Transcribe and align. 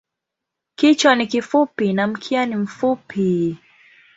Kichwa 0.75 1.15
ni 1.15 1.27
kifupi 1.27 1.93
na 1.93 2.07
mkia 2.07 2.45
ni 2.45 2.55
mfupi. 2.55 3.57